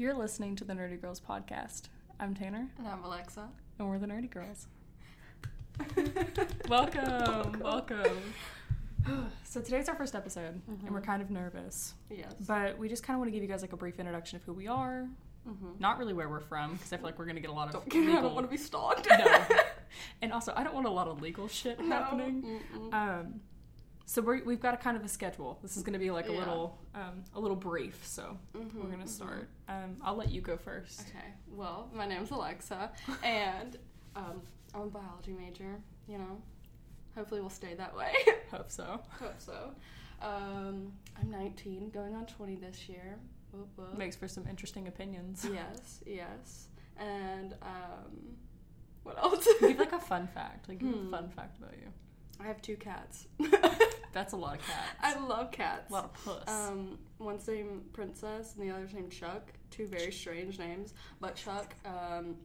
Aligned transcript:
You're 0.00 0.14
listening 0.14 0.56
to 0.56 0.64
the 0.64 0.72
Nerdy 0.72 0.98
Girls 0.98 1.20
podcast. 1.20 1.90
I'm 2.18 2.34
Tanner, 2.34 2.66
And 2.78 2.88
I'm 2.88 3.04
Alexa. 3.04 3.46
and 3.78 3.86
we're 3.86 3.98
the 3.98 4.06
Nerdy 4.06 4.30
Girls. 4.30 4.66
welcome, 6.70 7.60
welcome. 7.60 8.16
so 9.44 9.60
today's 9.60 9.90
our 9.90 9.94
first 9.94 10.14
episode, 10.14 10.58
and 10.68 10.90
we're 10.90 11.02
kind 11.02 11.20
of 11.20 11.28
nervous, 11.30 11.92
Yes. 12.08 12.32
but 12.46 12.78
we 12.78 12.88
just 12.88 13.02
kind 13.02 13.14
of 13.16 13.18
want 13.18 13.28
to 13.28 13.32
give 13.32 13.42
you 13.42 13.48
guys 13.50 13.60
like 13.60 13.74
a 13.74 13.76
brief 13.76 13.98
introduction 13.98 14.36
of 14.36 14.42
who 14.44 14.54
we 14.54 14.66
are. 14.68 15.06
Mhm. 15.46 15.78
Not 15.78 15.98
really 15.98 16.14
where 16.14 16.30
we're 16.30 16.40
from, 16.40 16.72
because 16.76 16.94
I 16.94 16.96
feel 16.96 17.04
like 17.04 17.18
we're 17.18 17.26
gonna 17.26 17.40
get 17.40 17.50
a 17.50 17.52
lot 17.52 17.68
of 17.74 17.84
Don't, 17.86 18.08
I 18.08 18.22
don't 18.22 18.34
want 18.34 18.46
to 18.46 18.50
be 18.50 18.56
stalked. 18.56 19.06
no. 19.06 19.44
And 20.22 20.32
also, 20.32 20.54
I 20.56 20.62
don't 20.64 20.72
want 20.74 20.86
a 20.86 20.90
lot 20.90 21.08
of 21.08 21.20
legal 21.20 21.46
shit 21.46 21.78
No. 21.78 21.86
happening. 21.96 22.60
Mm-mm. 22.72 22.94
Um, 22.94 23.40
so 24.10 24.20
we're, 24.20 24.42
we've 24.42 24.58
got 24.60 24.74
a 24.74 24.76
kind 24.76 24.96
of 24.96 25.04
a 25.04 25.08
schedule. 25.08 25.58
This 25.62 25.76
is 25.76 25.84
going 25.84 25.92
to 25.92 25.98
be 26.00 26.10
like 26.10 26.28
a 26.28 26.32
Yeah. 26.32 26.38
little 26.40 26.78
um, 26.96 27.22
a 27.32 27.38
little 27.40 27.56
brief. 27.56 28.04
So 28.04 28.36
Mhm, 28.54 28.74
we're 28.74 28.88
going 28.88 28.98
to 28.98 29.04
mhm. 29.04 29.08
start. 29.08 29.48
Um, 29.68 29.96
I'll 30.02 30.16
let 30.16 30.30
you 30.32 30.40
go 30.40 30.56
first. 30.56 31.02
Okay. 31.02 31.28
Well, 31.46 31.88
my 31.94 32.06
name's 32.06 32.30
Alexa, 32.32 32.90
and 33.22 33.76
um, 34.16 34.42
I'm 34.74 34.80
a 34.82 34.86
biology 34.86 35.32
major. 35.32 35.80
You 36.08 36.18
know, 36.18 36.42
hopefully 37.14 37.40
we'll 37.40 37.50
stay 37.50 37.74
that 37.74 37.94
way. 37.96 38.12
Hope 38.50 38.68
so. 38.70 39.00
Hope 39.20 39.38
so. 39.40 39.70
Um, 40.20 40.92
I'm 41.20 41.30
19, 41.30 41.90
going 41.90 42.14
on 42.16 42.26
20 42.26 42.56
this 42.56 42.88
year. 42.88 43.16
Whoop, 43.52 43.68
whoop. 43.76 43.96
Makes 43.96 44.16
for 44.16 44.26
some 44.28 44.44
interesting 44.48 44.88
opinions. 44.88 45.46
Yes, 45.54 46.00
yes. 46.04 46.66
And 46.96 47.54
um, 47.62 48.36
what 49.04 49.16
else? 49.18 49.46
Give 49.60 49.78
like 49.78 49.92
a 49.92 50.00
fun 50.00 50.26
fact. 50.26 50.68
Like 50.68 50.78
give 50.80 50.88
a 50.92 50.96
Hmm. 50.96 51.10
fun 51.10 51.28
fact 51.30 51.58
about 51.58 51.74
you. 51.80 51.88
I 52.42 52.46
have 52.46 52.62
two 52.62 52.76
cats. 52.76 53.26
That's 54.12 54.32
a 54.32 54.36
lot 54.36 54.56
of 54.58 54.66
cats. 54.66 54.88
I 55.00 55.18
love 55.18 55.52
cats. 55.52 55.90
a 55.90 55.92
lot 55.92 56.04
of 56.04 56.14
puss. 56.24 56.48
Um, 56.48 56.98
one's 57.18 57.46
named 57.46 57.92
Princess 57.92 58.54
and 58.56 58.68
the 58.68 58.74
other's 58.74 58.92
named 58.92 59.12
Chuck. 59.12 59.52
Two 59.70 59.86
very 59.86 60.10
strange 60.10 60.58
names. 60.58 60.94
But 61.20 61.36
Chuck, 61.36 61.74
um, 61.84 62.36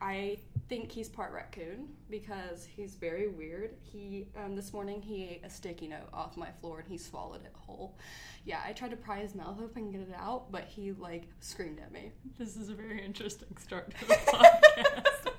I 0.00 0.38
think 0.68 0.90
he's 0.92 1.08
part 1.08 1.32
raccoon 1.32 1.88
because 2.10 2.66
he's 2.66 2.96
very 2.96 3.28
weird. 3.28 3.76
He 3.80 4.26
um, 4.36 4.54
this 4.56 4.72
morning 4.72 5.00
he 5.00 5.24
ate 5.24 5.40
a 5.44 5.48
sticky 5.50 5.88
note 5.88 6.08
off 6.12 6.36
my 6.36 6.50
floor 6.60 6.80
and 6.80 6.88
he 6.88 6.98
swallowed 6.98 7.44
it 7.44 7.52
whole. 7.54 7.96
Yeah, 8.44 8.60
I 8.66 8.72
tried 8.72 8.90
to 8.90 8.96
pry 8.96 9.20
his 9.20 9.34
mouth 9.34 9.58
open 9.62 9.84
and 9.84 9.92
get 9.92 10.02
it 10.02 10.14
out, 10.18 10.52
but 10.52 10.64
he 10.64 10.92
like 10.92 11.28
screamed 11.40 11.80
at 11.80 11.92
me. 11.92 12.12
this 12.38 12.56
is 12.56 12.68
a 12.68 12.74
very 12.74 13.02
interesting 13.02 13.56
start 13.58 13.94
to 13.98 14.06
the 14.06 14.14
podcast. 14.26 15.32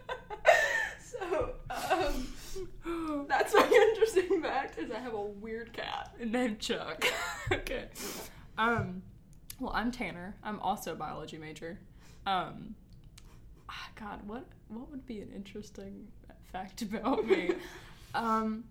So 1.20 1.52
um, 1.70 3.26
that's 3.28 3.54
my 3.54 3.90
interesting 3.92 4.42
fact 4.42 4.78
is 4.80 4.92
I 4.92 5.00
have 5.00 5.14
a 5.14 5.22
weird 5.22 5.74
cat. 5.74 6.12
Named 6.24 6.60
Chuck. 6.60 7.06
okay. 7.52 7.86
Um, 8.58 9.02
well, 9.60 9.72
I'm 9.74 9.92
Tanner. 9.92 10.36
I'm 10.44 10.60
also 10.60 10.94
a 10.94 10.96
biology 10.96 11.38
major. 11.38 11.80
Um, 12.26 12.76
ah, 13.70 13.90
God, 14.00 14.28
what 14.28 14.46
what 14.68 14.90
would 14.92 15.06
be 15.06 15.22
an 15.22 15.32
interesting 15.36 16.08
fact 16.52 16.82
about 16.82 17.26
me? 17.26 17.52
um, 18.16 18.64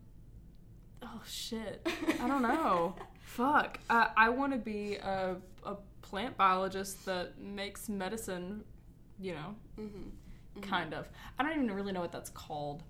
oh 1.03 1.23
shit, 1.27 1.87
I 2.21 2.29
don't 2.29 2.43
know. 2.43 2.95
Fuck. 3.23 3.79
Uh, 3.89 4.09
I 4.17 4.29
want 4.31 4.53
to 4.53 4.59
be 4.59 4.97
a 4.97 5.37
a 5.65 5.77
plant 6.03 6.37
biologist 6.37 7.05
that 7.07 7.39
makes 7.41 7.89
medicine. 7.89 8.65
You 9.21 9.35
know, 9.35 9.55
Mm-hmm. 9.81 10.09
Kind 10.63 10.95
of. 10.95 11.09
I 11.39 11.43
don't 11.43 11.53
even 11.53 11.71
really 11.71 11.93
know 11.93 12.01
what 12.01 12.13
that's 12.13 12.31
called. 12.31 12.83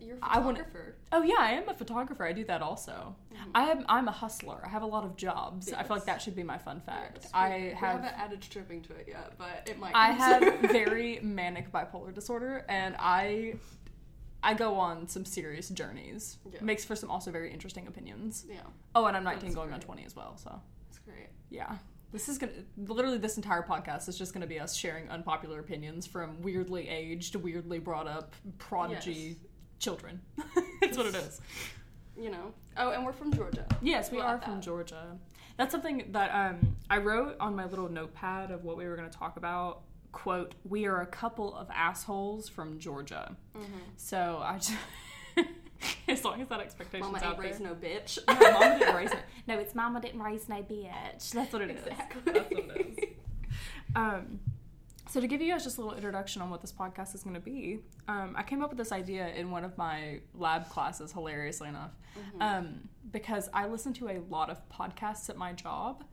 You're 0.00 0.16
a 0.16 0.18
I 0.22 0.40
wanna- 0.40 0.58
photographer. 0.58 0.96
Oh 1.12 1.22
yeah, 1.22 1.36
I 1.38 1.52
am 1.52 1.68
a 1.68 1.74
photographer. 1.74 2.24
I 2.26 2.32
do 2.32 2.44
that 2.46 2.62
also. 2.62 3.14
Mhm. 3.32 3.50
I 3.54 3.70
am. 3.70 3.84
I'm 3.88 4.08
a 4.08 4.12
hustler. 4.12 4.60
I 4.64 4.68
have 4.68 4.82
a 4.82 4.86
lot 4.86 5.04
of 5.04 5.16
jobs. 5.16 5.72
I 5.72 5.84
feel 5.84 5.96
like 5.96 6.06
that 6.06 6.20
should 6.20 6.34
be 6.34 6.42
my 6.42 6.58
fun 6.58 6.80
fact. 6.80 7.20
Yes, 7.22 7.30
I 7.32 7.48
we- 7.56 7.62
we 7.66 7.70
have. 7.70 8.00
haven't 8.00 8.18
added 8.20 8.42
stripping 8.42 8.82
to 8.82 8.94
it 8.94 9.06
yet, 9.08 9.34
but 9.38 9.68
it 9.70 9.78
might. 9.78 9.94
I 9.94 10.10
have 10.10 10.42
very 10.72 11.20
manic 11.22 11.70
bipolar 11.70 12.12
disorder, 12.12 12.64
and 12.68 12.96
I. 12.98 13.54
I 14.44 14.54
go 14.54 14.74
on 14.74 15.06
some 15.06 15.24
serious 15.24 15.68
journeys. 15.68 16.38
Yeah. 16.52 16.58
Makes 16.60 16.84
for 16.84 16.96
some 16.96 17.12
also 17.12 17.30
very 17.30 17.52
interesting 17.52 17.86
opinions. 17.86 18.44
yeah, 18.48 18.62
Oh, 18.92 19.04
and 19.06 19.16
I'm 19.16 19.22
19 19.22 19.42
That's 19.50 19.54
going 19.54 19.72
on 19.72 19.78
20 19.78 20.04
as 20.04 20.16
well. 20.16 20.36
So 20.36 20.60
that's 20.88 20.98
great. 20.98 21.28
yeah, 21.48 21.78
this 22.12 22.28
is 22.28 22.38
gonna 22.38 22.52
literally 22.76 23.18
this 23.18 23.36
entire 23.36 23.62
podcast 23.62 24.08
is 24.08 24.18
just 24.18 24.32
gonna 24.34 24.46
be 24.46 24.60
us 24.60 24.74
sharing 24.74 25.08
unpopular 25.10 25.60
opinions 25.60 26.06
from 26.06 26.40
weirdly 26.42 26.88
aged, 26.88 27.34
weirdly 27.36 27.78
brought 27.78 28.06
up 28.06 28.34
prodigy 28.58 29.12
Yes. 29.12 29.36
children. 29.78 30.20
That's 30.80 30.96
what 30.96 31.06
it 31.06 31.14
is. 31.14 31.40
You 32.16 32.30
know. 32.30 32.52
Oh, 32.76 32.90
and 32.90 33.04
we're 33.04 33.12
from 33.12 33.32
Georgia. 33.32 33.66
Yes, 33.80 34.10
we 34.10 34.18
We'll 34.18 34.26
are 34.26 34.38
from 34.38 34.56
that. 34.56 34.62
Georgia. 34.62 35.16
That's 35.56 35.72
something 35.72 36.04
that 36.12 36.30
um, 36.30 36.76
I 36.90 36.98
wrote 36.98 37.36
on 37.40 37.54
my 37.56 37.64
little 37.66 37.88
notepad 37.88 38.50
of 38.50 38.64
what 38.64 38.76
we 38.76 38.86
were 38.86 38.96
going 38.96 39.10
to 39.10 39.16
talk 39.18 39.36
about. 39.36 39.82
Quote, 40.10 40.54
we 40.68 40.86
are 40.86 41.00
a 41.02 41.06
couple 41.06 41.54
of 41.54 41.68
assholes 41.70 42.48
from 42.48 42.78
Georgia. 42.78 43.34
Mm-hmm. 43.56 43.78
So 43.96 44.40
I 44.42 44.56
just, 44.56 44.72
as 46.08 46.24
long 46.24 46.40
as 46.40 46.48
that 46.48 46.60
expectation's 46.60 47.10
Mama 47.12 47.18
out 47.18 47.32
ain't 47.32 47.36
there. 47.40 47.46
raised 47.50 47.60
no 47.60 47.74
bitch. 47.74 48.18
No, 48.28 48.34
mama 48.58 48.78
didn't 48.78 48.94
raise 48.96 49.10
it. 49.12 49.18
No, 49.46 49.58
it's 49.58 49.74
mama 49.74 50.00
didn't 50.00 50.22
raise 50.22 50.48
no 50.48 50.56
bitch. 50.56 51.30
That's 51.32 51.52
what 51.52 51.62
it 51.62 51.70
is. 51.70 51.86
Exactly. 51.86 52.32
That's 52.32 52.50
what 52.50 52.76
it 52.76 52.96
is. 52.98 53.04
Um, 53.94 54.40
so 55.10 55.20
to 55.20 55.26
give 55.26 55.42
you 55.42 55.52
guys 55.52 55.64
just 55.64 55.76
a 55.76 55.82
little 55.82 55.94
introduction 55.94 56.40
on 56.40 56.48
what 56.48 56.62
this 56.62 56.72
podcast 56.72 57.14
is 57.14 57.22
going 57.22 57.34
to 57.34 57.40
be, 57.40 57.80
um, 58.08 58.34
I 58.38 58.42
came 58.42 58.62
up 58.62 58.70
with 58.70 58.78
this 58.78 58.90
idea 58.92 59.28
in 59.28 59.50
one 59.50 59.64
of 59.64 59.76
my 59.76 60.20
lab 60.34 60.70
classes, 60.70 61.12
hilariously 61.12 61.68
enough, 61.68 61.90
Mm-hmm. 62.18 62.42
um, 62.42 62.88
because 63.10 63.50
I 63.52 63.66
listen 63.66 63.92
to 63.94 64.08
a 64.08 64.20
lot 64.30 64.48
of 64.48 64.58
podcasts 64.70 65.28
at 65.28 65.36
my 65.36 65.52
job. 65.52 66.04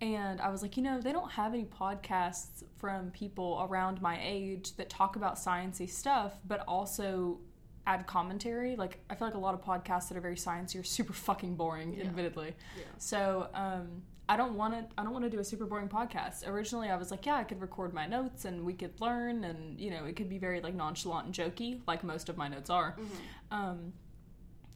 And 0.00 0.40
I 0.40 0.50
was 0.50 0.62
like, 0.62 0.76
you 0.76 0.82
know, 0.84 1.00
they 1.00 1.10
don't 1.12 1.30
have 1.32 1.52
any 1.54 1.64
podcasts 1.64 2.62
from 2.76 3.10
people 3.10 3.66
around 3.68 4.00
my 4.02 4.20
age 4.22 4.76
that 4.76 4.88
talk 4.90 5.16
about 5.16 5.36
sciencey 5.36 5.88
stuff, 5.90 6.34
but 6.46 6.60
also 6.68 7.38
add 7.86 8.06
commentary. 8.06 8.76
Like, 8.76 8.98
I 9.08 9.14
feel 9.14 9.28
like 9.28 9.34
a 9.36 9.38
lot 9.38 9.54
of 9.54 9.62
podcasts 9.64 10.08
that 10.08 10.16
are 10.16 10.20
very 10.20 10.34
sciencey 10.36 10.80
are 10.80 10.84
super 10.84 11.12
fucking 11.12 11.54
boring, 11.56 11.94
Yeah. 11.94 12.04
admittedly. 12.06 12.54
Yeah. 12.76 12.84
So 12.98 13.48
um, 13.54 14.02
I 14.28 14.36
don't 14.36 14.54
want 14.54 14.74
to. 14.74 14.84
I 14.98 15.04
don't 15.04 15.12
want 15.12 15.24
to 15.24 15.30
do 15.30 15.38
a 15.38 15.44
super 15.44 15.66
boring 15.66 15.88
podcast. 15.88 16.46
Originally, 16.48 16.88
I 16.90 16.96
was 16.96 17.10
like, 17.12 17.24
yeah, 17.26 17.36
I 17.36 17.44
could 17.44 17.60
record 17.60 17.94
my 17.94 18.06
notes 18.06 18.44
and 18.44 18.64
we 18.64 18.72
could 18.74 19.00
learn, 19.00 19.44
and 19.44 19.78
you 19.80 19.90
know, 19.90 20.04
it 20.04 20.16
could 20.16 20.28
be 20.28 20.38
very 20.38 20.60
like 20.60 20.74
nonchalant 20.74 21.26
and 21.26 21.34
jokey, 21.34 21.80
like 21.86 22.02
most 22.02 22.28
of 22.28 22.36
my 22.36 22.48
notes 22.48 22.68
are. 22.70 22.96
Mhm. 22.98 23.56
Um, 23.56 23.92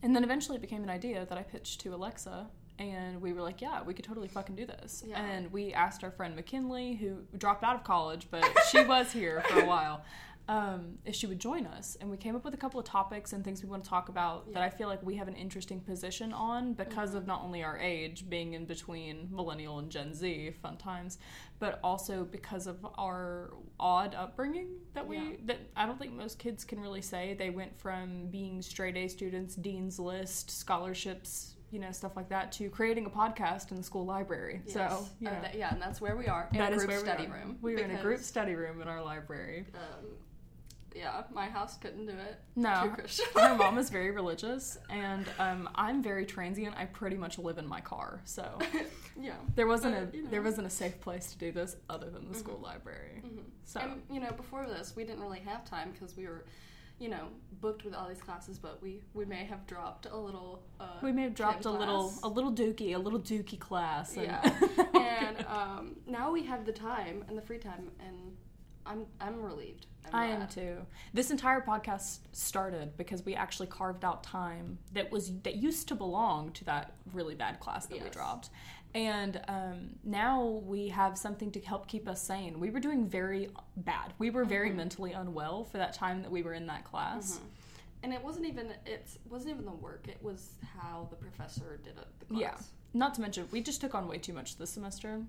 and 0.02 0.14
then 0.16 0.24
eventually, 0.24 0.56
it 0.56 0.60
became 0.62 0.82
an 0.82 0.90
idea 0.90 1.26
that 1.26 1.36
I 1.36 1.42
pitched 1.42 1.80
to 1.80 1.94
Alexa. 1.94 2.48
And 2.78 3.20
we 3.20 3.34
were 3.34 3.42
like, 3.42 3.60
yeah, 3.60 3.82
we 3.82 3.92
could 3.92 4.06
totally 4.06 4.28
fucking 4.28 4.56
do 4.56 4.64
this. 4.64 5.04
Yeah. 5.06 5.20
And 5.22 5.52
we 5.52 5.74
asked 5.74 6.02
our 6.02 6.10
friend 6.10 6.34
McKinley, 6.34 6.94
who 6.94 7.18
dropped 7.36 7.62
out 7.62 7.76
of 7.76 7.84
college, 7.84 8.28
but 8.30 8.42
she 8.70 8.82
was 8.82 9.12
here 9.12 9.42
for 9.50 9.60
a 9.60 9.66
while, 9.74 10.02
um, 10.48 10.98
if 11.04 11.14
she 11.14 11.26
would 11.26 11.38
join 11.38 11.66
us. 11.66 11.96
And 12.00 12.10
we 12.10 12.16
came 12.16 12.34
up 12.34 12.44
with 12.44 12.54
a 12.54 12.56
couple 12.56 12.80
of 12.80 12.86
topics 12.86 13.32
and 13.32 13.44
things 13.44 13.62
we 13.62 13.68
want 13.68 13.84
to 13.84 13.90
talk 13.90 14.08
about 14.08 14.52
that 14.52 14.62
I 14.62 14.68
feel 14.70 14.88
like 14.88 15.00
we 15.04 15.14
have 15.16 15.28
an 15.28 15.36
interesting 15.36 15.80
position 15.80 16.32
on 16.32 16.72
because 16.72 17.14
of 17.14 17.26
not 17.26 17.42
only 17.42 17.62
our 17.62 17.78
age, 17.78 18.28
being 18.28 18.54
in 18.54 18.64
between 18.64 19.28
millennial 19.30 19.78
and 19.78 19.90
Gen 19.90 20.12
Z, 20.12 20.52
fun 20.62 20.76
times, 20.76 21.18
but 21.60 21.78
also 21.84 22.24
because 22.24 22.66
of 22.66 22.84
our 22.98 23.52
odd 23.78 24.14
upbringing 24.14 24.68
that 24.94 25.06
we 25.06 25.16
Yeah. 25.18 25.22
that 25.46 25.58
I 25.76 25.86
don't 25.86 25.98
think 25.98 26.12
most 26.14 26.38
kids 26.38 26.64
can 26.64 26.80
really 26.80 27.02
say. 27.02 27.34
They 27.34 27.50
went 27.50 27.78
from 27.78 28.26
being 28.26 28.60
straight 28.62 28.96
A 28.96 29.06
students, 29.08 29.54
dean's 29.54 30.00
list, 30.00 30.50
scholarships, 30.50 31.54
you 31.70 31.78
know, 31.78 31.92
stuff 31.92 32.16
like 32.16 32.28
that, 32.30 32.50
to 32.52 32.68
creating 32.70 33.06
a 33.06 33.10
podcast 33.10 33.70
in 33.70 33.76
the 33.76 33.82
school 33.84 34.04
library. 34.04 34.62
Yes. 34.64 34.74
So 34.74 34.88
Oh, 34.90 35.08
yeah. 35.20 35.40
that- 35.40 35.54
yeah, 35.54 35.72
and 35.72 35.80
that's 35.80 36.00
where 36.00 36.16
we 36.16 36.26
are 36.26 36.48
in 36.52 36.58
That 36.58 36.72
a 36.72 36.76
is 36.76 36.84
group 36.84 36.98
study 36.98 37.26
are. 37.26 37.32
room. 37.32 37.58
We 37.62 37.74
were 37.74 37.80
in 37.82 37.92
a 37.92 38.02
group 38.02 38.18
study 38.20 38.54
room 38.56 38.82
in 38.82 38.88
our 38.88 39.00
library. 39.04 39.66
Um, 39.74 40.06
yeah, 40.94 41.22
my 41.32 41.46
house 41.46 41.76
couldn't 41.78 42.06
do 42.06 42.12
it. 42.12 42.40
No, 42.56 42.94
her 43.34 43.54
mom 43.56 43.78
is 43.78 43.90
very 43.98 44.10
religious, 44.10 44.78
and 44.88 45.26
um, 45.38 45.68
I'm 45.74 46.02
very 46.02 46.26
transient. 46.26 46.74
I 46.76 46.86
pretty 46.86 47.16
much 47.16 47.38
live 47.38 47.58
in 47.58 47.66
my 47.66 47.80
car, 47.80 48.20
so 48.24 48.58
yeah. 49.20 49.34
there 49.54 49.66
wasn't 49.66 49.94
But, 49.94 50.14
a 50.14 50.16
you 50.16 50.24
know. 50.24 50.30
there 50.30 50.42
wasn't 50.42 50.66
a 50.66 50.70
safe 50.70 51.00
place 51.00 51.32
to 51.32 51.38
do 51.38 51.52
this 51.52 51.76
other 51.88 52.10
than 52.10 52.30
the 52.30 52.38
school 52.38 52.58
library. 52.62 53.22
Mhm. 53.24 53.44
So 53.64 53.80
And 53.80 54.02
you 54.10 54.20
know, 54.20 54.32
before 54.32 54.66
this, 54.66 54.94
we 54.96 55.04
didn't 55.04 55.20
really 55.22 55.40
have 55.40 55.64
time 55.64 55.92
because 55.92 56.16
we 56.16 56.26
were, 56.26 56.44
you 56.98 57.08
know, 57.08 57.28
booked 57.60 57.84
with 57.84 57.94
all 57.94 58.08
these 58.08 58.20
classes. 58.22 58.58
But 58.58 58.82
we 58.82 59.00
we 59.14 59.24
may 59.24 59.44
have 59.44 59.66
dropped 59.66 60.06
a 60.06 60.16
little. 60.16 60.62
Uh, 60.80 60.98
we 61.02 61.12
may 61.12 61.22
have 61.22 61.34
dropped 61.34 61.64
a 61.66 61.70
little 61.70 62.12
a 62.22 62.28
little 62.28 62.52
dookie, 62.52 62.94
a 62.94 62.98
little 62.98 63.20
dookie 63.20 63.58
class. 63.60 64.16
And 64.16 64.26
Yeah, 64.26 64.86
and 64.94 65.46
um, 65.46 65.96
now 66.06 66.32
we 66.32 66.42
have 66.46 66.64
the 66.66 66.72
time 66.72 67.24
and 67.28 67.38
the 67.38 67.42
free 67.42 67.58
time, 67.58 67.90
and 68.00 68.36
I'm 68.86 69.06
I'm 69.20 69.42
relieved. 69.42 69.86
I'm 70.06 70.14
I 70.14 70.26
am 70.26 70.48
too. 70.48 70.78
This 71.14 71.30
entire 71.30 71.60
podcast 71.60 72.20
started 72.32 72.96
because 72.96 73.24
we 73.24 73.34
actually 73.34 73.66
carved 73.68 74.04
out 74.04 74.22
time 74.22 74.78
that 74.92 75.10
was 75.12 75.32
that 75.42 75.56
used 75.56 75.88
to 75.88 75.94
belong 75.94 76.52
to 76.52 76.64
that 76.64 76.94
really 77.12 77.34
bad 77.34 77.60
class 77.60 77.86
that 77.86 78.02
we 78.02 78.10
dropped. 78.10 78.50
And 78.92 79.40
um, 79.46 79.90
now 80.02 80.62
we 80.64 80.88
have 80.88 81.16
something 81.16 81.52
to 81.52 81.60
help 81.60 81.86
keep 81.86 82.08
us 82.08 82.20
sane. 82.20 82.58
We 82.58 82.70
were 82.70 82.80
doing 82.80 83.06
very 83.08 83.50
bad. 83.76 84.14
We 84.18 84.30
were 84.30 84.44
very 84.44 84.70
mentally 84.72 85.12
unwell 85.12 85.62
for 85.64 85.78
that 85.78 85.92
time 85.92 86.22
that 86.22 86.30
we 86.30 86.42
were 86.42 86.54
in 86.54 86.66
that 86.66 86.84
class. 86.84 87.38
Mhm. 87.38 87.40
And 88.02 88.14
it 88.14 88.24
wasn't 88.24 88.46
even 88.46 88.72
it 88.86 89.08
wasn't 89.28 89.52
even 89.52 89.64
the 89.66 89.72
work. 89.72 90.08
It 90.08 90.20
was 90.22 90.54
how 90.78 91.06
the 91.10 91.16
professor 91.16 91.78
did 91.84 91.98
it. 91.98 92.08
The 92.20 92.26
class. 92.26 92.40
Yeah. 92.40 92.56
Not 92.92 93.14
to 93.14 93.20
mention, 93.20 93.46
we 93.52 93.60
just 93.62 93.80
took 93.80 93.94
on 93.94 94.08
way 94.08 94.18
too 94.18 94.32
much 94.32 94.56
this 94.56 94.70
semester. 94.70 95.20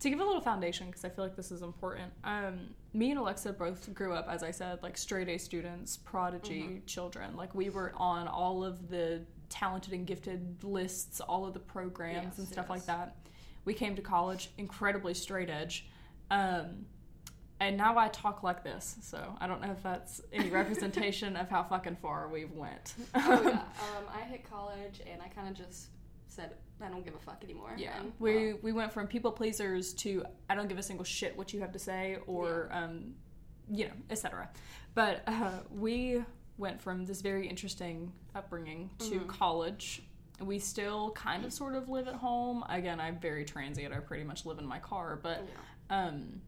To 0.00 0.10
give 0.10 0.20
a 0.20 0.24
little 0.24 0.40
foundation, 0.40 0.86
because 0.86 1.04
I 1.04 1.08
feel 1.08 1.24
like 1.24 1.34
this 1.36 1.50
is 1.50 1.62
important. 1.62 2.12
Um, 2.24 2.60
me 2.94 3.10
and 3.10 3.18
Alexa 3.18 3.52
both 3.54 3.92
grew 3.94 4.12
up, 4.12 4.28
as 4.30 4.42
I 4.42 4.50
said, 4.52 4.82
like 4.82 4.96
straight 4.96 5.28
A 5.28 5.38
students, 5.38 5.96
prodigy 5.96 6.62
Mm-hmm. 6.62 6.86
children. 6.86 7.36
Like 7.36 7.54
we 7.54 7.70
were 7.70 7.92
on 7.96 8.28
all 8.28 8.62
of 8.64 8.88
the 8.88 9.22
talented 9.48 9.92
and 9.94 10.06
gifted 10.06 10.62
lists, 10.62 11.20
all 11.20 11.44
of 11.46 11.54
the 11.54 11.60
programs 11.60 12.24
Yes, 12.30 12.38
and 12.38 12.46
stuff 12.48 12.66
yes. 12.68 12.70
like 12.70 12.86
that. 12.86 13.16
We 13.64 13.74
came 13.74 13.96
to 13.96 14.02
college 14.02 14.50
incredibly 14.58 15.14
straight 15.14 15.50
edge. 15.50 15.86
Um, 16.30 16.86
and 17.60 17.76
now 17.76 17.96
I 17.96 18.08
talk 18.08 18.42
like 18.42 18.64
this, 18.64 18.96
so 19.02 19.36
I 19.40 19.46
don't 19.46 19.60
know 19.60 19.70
if 19.70 19.82
that's 19.82 20.20
any 20.32 20.50
representation 20.60 21.36
of 21.36 21.48
how 21.48 21.62
fucking 21.62 21.96
far 22.02 22.28
we've 22.28 22.50
went. 22.52 22.94
oh 23.14 23.42
yeah. 23.44 23.50
Um, 23.96 24.04
I 24.12 24.22
hit 24.22 24.48
college 24.48 25.00
and 25.10 25.20
I 25.22 25.28
kind 25.28 25.48
of 25.48 25.54
just 25.54 25.88
said 26.28 26.54
I 26.82 26.88
don't 26.88 27.04
give 27.04 27.14
a 27.14 27.18
fuck 27.18 27.42
anymore. 27.44 27.74
Yeah, 27.76 27.98
And, 28.00 28.12
we 28.18 28.52
well, 28.52 28.58
we 28.62 28.72
went 28.72 28.92
from 28.92 29.06
people 29.06 29.32
pleasers 29.32 29.92
to 29.94 30.24
I 30.50 30.54
don't 30.54 30.68
give 30.68 30.78
a 30.78 30.82
single 30.82 31.04
shit 31.04 31.36
what 31.36 31.52
you 31.52 31.60
have 31.60 31.72
to 31.72 31.78
say 31.78 32.18
or 32.26 32.68
um, 32.72 33.14
you 33.70 33.86
know, 33.86 33.92
etc. 34.10 34.48
But 34.94 35.22
uh, 35.26 35.50
we 35.70 36.22
went 36.58 36.80
from 36.80 37.06
this 37.06 37.20
very 37.22 37.48
interesting 37.48 38.12
upbringing 38.34 38.90
to 38.98 39.20
Mhm. 39.20 39.26
college. 39.28 40.02
We 40.40 40.58
still 40.58 41.12
kind 41.12 41.44
of 41.44 41.52
sort 41.52 41.74
of 41.76 41.88
live 41.88 42.08
at 42.08 42.14
home. 42.14 42.64
Again, 42.68 43.00
I'm 43.00 43.18
very 43.20 43.44
transient. 43.44 43.94
I 43.94 44.00
pretty 44.00 44.24
much 44.24 44.44
live 44.44 44.58
in 44.58 44.66
my 44.66 44.78
car, 44.80 45.18
but 45.22 45.44
yeah. 45.90 46.06
um, 46.06 46.40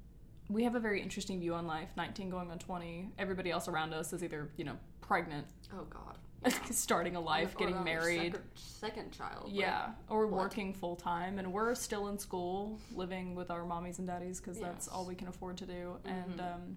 we 0.51 0.65
have 0.65 0.75
a 0.75 0.81
very 0.81 1.01
interesting 1.01 1.39
view 1.41 1.55
on 1.55 1.67
life. 1.67 1.91
19 1.97 2.29
going 2.29 2.51
on 2.51 2.59
20. 2.59 3.13
Everybody 3.19 3.51
else 3.51 3.69
around 3.69 3.95
us 3.95 4.13
is 4.13 4.23
either 4.25 4.51
you 4.57 4.65
know 4.65 4.77
pregnant, 5.01 5.47
Oh 5.73 5.85
God. 5.85 6.19
starting 6.71 7.17
a 7.17 7.21
life, 7.21 7.55
Or 7.55 7.59
getting 7.59 7.85
married. 7.85 8.33
Second, 8.35 8.41
second 8.55 9.13
child. 9.13 9.45
like, 9.47 9.55
Yeah, 9.55 9.93
or 10.09 10.27
what? 10.27 10.41
working 10.41 10.75
full 10.75 10.97
time, 10.97 11.39
and 11.39 11.53
we're 11.53 11.75
still 11.75 12.09
in 12.09 12.19
school, 12.19 12.79
living 12.95 13.35
with 13.35 13.51
our 13.51 13.63
mommies 13.63 13.99
and 13.99 14.07
daddies 14.07 14.41
because 14.41 14.59
that's 14.59 14.89
all 14.89 15.05
we 15.07 15.15
can 15.15 15.29
afford 15.29 15.57
to 15.59 15.67
do, 15.67 15.97
and 16.05 16.39
Mhm. 16.39 16.55
um, 16.55 16.77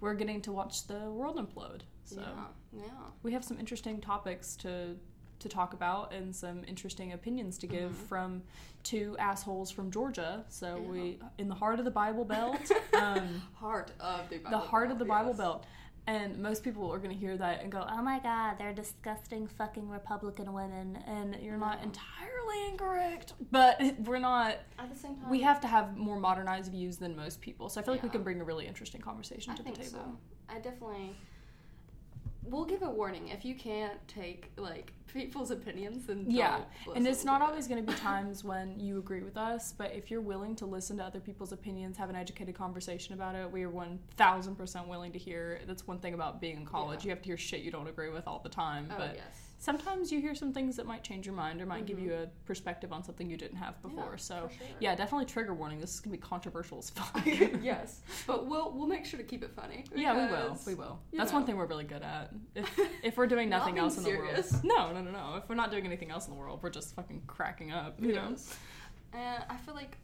we're 0.00 0.14
getting 0.14 0.40
to 0.42 0.52
watch 0.52 0.86
the 0.86 1.10
world 1.10 1.36
implode. 1.36 1.82
So 2.04 2.20
yeah. 2.20 2.46
Yeah. 2.80 2.88
we 3.22 3.32
have 3.32 3.44
some 3.44 3.58
interesting 3.58 4.00
topics 4.00 4.56
to 4.56 4.96
to 5.38 5.48
talk 5.48 5.72
about 5.72 6.12
and 6.12 6.32
some 6.36 6.62
interesting 6.68 7.12
opinions 7.14 7.58
to 7.58 7.66
give 7.66 7.90
Mhm. 7.90 8.06
from 8.06 8.42
two 8.84 9.16
assholes 9.18 9.72
from 9.72 9.90
Georgia. 9.90 10.44
So 10.48 10.76
Yeah. 10.76 10.88
we 10.88 11.18
in 11.36 11.48
the 11.48 11.54
heart 11.56 11.80
of 11.80 11.84
the 11.84 11.90
Bible 11.90 12.24
Belt. 12.24 12.60
Um, 12.94 13.42
Heart 13.54 13.90
of 13.98 14.28
the 14.28 14.38
Bible 14.38 14.50
the 14.60 14.64
heart 14.64 14.90
of 14.92 14.98
the 15.00 15.04
Bible 15.04 15.30
yes. 15.30 15.38
Belt. 15.38 15.66
And 16.06 16.38
most 16.38 16.64
people 16.64 16.92
are 16.92 16.98
going 16.98 17.10
to 17.12 17.16
hear 17.16 17.36
that 17.36 17.62
and 17.62 17.70
go, 17.70 17.86
"Oh 17.88 18.02
my 18.02 18.18
God, 18.18 18.56
they're 18.58 18.72
disgusting 18.72 19.46
fucking 19.46 19.88
Republican 19.88 20.52
women," 20.52 20.96
and 21.06 21.36
you're 21.40 21.56
not 21.56 21.80
entirely 21.82 22.68
incorrect, 22.70 23.34
but 23.52 23.80
we're 24.00 24.18
not. 24.18 24.58
At 24.80 24.92
the 24.92 24.98
same 24.98 25.14
time, 25.16 25.30
We 25.30 25.40
have 25.42 25.60
to 25.60 25.68
have 25.68 25.96
more 25.96 26.18
modernized 26.18 26.72
views 26.72 26.96
than 26.96 27.14
most 27.14 27.40
people, 27.40 27.68
so 27.68 27.80
I 27.80 27.84
feel 27.84 27.94
like 27.94 28.02
we 28.02 28.08
can 28.08 28.24
bring 28.24 28.40
a 28.40 28.44
really 28.44 28.66
interesting 28.66 29.00
conversation 29.00 29.52
I 29.52 29.56
to 29.56 29.62
the 29.62 29.70
think 29.70 29.78
table. 29.80 30.00
so. 30.48 30.54
I 30.54 30.58
definitely. 30.58 31.14
We'll 32.44 32.64
give 32.64 32.82
a 32.82 32.90
warning 32.90 33.28
if 33.28 33.44
you 33.44 33.54
can't 33.54 33.96
take 34.08 34.50
like 34.56 34.92
people's 35.12 35.50
opinions. 35.50 36.06
Then 36.06 36.24
Yeah, 36.28 36.60
And 36.94 37.06
it's 37.06 37.24
not 37.24 37.42
always 37.42 37.68
going 37.68 37.84
to 37.84 37.92
be 37.92 37.96
times 38.00 38.42
when 38.42 38.78
you 38.80 38.98
agree 38.98 39.22
with 39.22 39.36
us, 39.36 39.72
but 39.76 39.92
if 39.92 40.10
you're 40.10 40.20
willing 40.20 40.56
to 40.56 40.66
listen 40.66 40.96
to 40.98 41.04
other 41.04 41.20
people's 41.20 41.52
opinions, 41.52 41.96
have 41.96 42.10
an 42.10 42.16
educated 42.16 42.54
conversation 42.54 43.14
about 43.14 43.34
it, 43.34 43.50
we 43.50 43.62
are 43.62 43.70
1000% 43.70 44.86
willing 44.88 45.12
to 45.12 45.18
hear. 45.18 45.60
That's 45.66 45.86
one 45.86 45.98
thing 45.98 46.14
about 46.14 46.40
being 46.40 46.58
in 46.58 46.66
college. 46.66 47.00
Yeah. 47.00 47.04
You 47.04 47.10
have 47.10 47.22
to 47.22 47.26
hear 47.26 47.36
shit 47.36 47.60
you 47.60 47.70
don't 47.70 47.88
agree 47.88 48.10
with 48.10 48.26
all 48.26 48.40
the 48.42 48.48
time, 48.48 48.88
Oh 48.90 48.94
but 48.98 49.14
yes. 49.14 49.51
Sometimes 49.66 50.10
you 50.10 50.20
hear 50.20 50.34
some 50.34 50.52
things 50.52 50.74
that 50.74 50.86
might 50.86 51.04
change 51.04 51.24
your 51.24 51.36
mind 51.36 51.60
or 51.62 51.66
might 51.66 51.86
give 51.86 51.96
Mhm. 51.98 52.02
you 52.02 52.14
a 52.14 52.26
perspective 52.46 52.92
on 52.92 53.04
something 53.04 53.30
you 53.30 53.36
didn't 53.36 53.58
have 53.58 53.80
before. 53.80 54.10
Yeah, 54.10 54.16
so, 54.16 54.48
sure. 54.58 54.66
yeah, 54.80 54.96
definitely 54.96 55.26
trigger 55.26 55.54
warning. 55.54 55.78
This 55.78 55.94
is 55.94 56.00
going 56.00 56.10
to 56.10 56.18
be 56.18 56.22
controversial 56.28 56.78
as 56.78 56.90
fuck. 56.90 57.22
yes, 57.24 58.00
but 58.26 58.46
we'll 58.48 58.72
we'll 58.72 58.88
make 58.88 59.06
sure 59.06 59.18
to 59.18 59.24
keep 59.24 59.44
it 59.44 59.52
funny. 59.54 59.84
Yeah, 59.94 60.14
we 60.26 60.32
will. 60.32 60.58
We 60.66 60.74
will. 60.74 60.98
That's 61.12 61.32
one 61.32 61.46
thing 61.46 61.56
we're 61.56 61.66
really 61.66 61.84
good 61.84 62.02
at. 62.02 62.32
If 62.56 62.76
if 63.04 63.16
we're 63.16 63.28
doing 63.28 63.48
nothing 63.48 63.78
else 63.78 63.96
in 63.96 64.02
the 64.02 64.10
serious. 64.10 64.52
world, 64.52 64.64
no, 64.64 64.92
no, 64.92 65.00
no, 65.00 65.12
no. 65.12 65.36
If 65.36 65.48
we're 65.48 65.54
not 65.54 65.70
doing 65.70 65.86
anything 65.86 66.10
else 66.10 66.26
in 66.26 66.32
the 66.34 66.38
world, 66.40 66.58
we're 66.60 66.70
just 66.70 66.96
fucking 66.96 67.22
cracking 67.28 67.70
up. 67.70 68.00
You 68.02 68.14
know. 68.14 68.30
Yes. 68.30 68.56
And 69.12 69.44
I 69.48 69.56
feel 69.58 69.74
like 69.74 69.96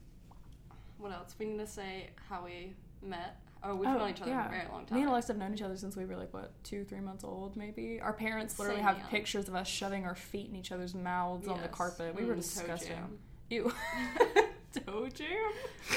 what 0.99 1.11
else? 1.11 1.35
We 1.37 1.47
need 1.47 1.59
to 1.59 1.67
say 1.67 2.11
how 2.29 2.45
we 2.45 2.75
met. 3.03 3.41
Oh, 3.63 3.75
we've 3.75 3.89
Oh, 3.89 3.99
known 3.99 4.11
each 4.11 4.21
other 4.23 4.31
yeah. 4.31 4.43
for 4.49 4.55
a 4.55 4.59
very 4.59 4.69
long 4.73 4.87
time. 4.87 4.97
Me 4.97 5.03
and 5.03 5.11
Alexa 5.11 5.33
have 5.33 5.39
known 5.41 5.53
each 5.55 5.63
other 5.63 5.77
since 5.77 5.97
we 5.97 6.05
were 6.05 6.17
like 6.17 6.33
what 6.33 6.53
two, 6.65 6.85
three 6.85 7.01
months 7.01 7.25
old, 7.25 7.57
maybe. 7.57 8.01
Our 8.01 8.13
parents 8.13 8.59
literally 8.59 8.79
Same, 8.79 8.87
have 8.87 8.99
yeah. 8.99 9.07
pictures 9.07 9.49
of 9.49 9.55
us 9.55 9.67
shoving 9.67 10.05
our 10.05 10.15
feet 10.15 10.49
in 10.49 10.57
each 10.57 10.71
other's 10.73 10.95
mouths 10.95 11.49
on 11.49 11.61
the 11.63 11.69
carpet. 11.69 12.15
We 12.15 12.25
were 12.25 12.35
Mm, 12.35 12.37
toe 12.37 12.43
disgusting. 12.43 12.89
jam. 12.97 13.19
Ew. 13.51 13.73
Toe 14.87 15.09
jam. 15.09 15.29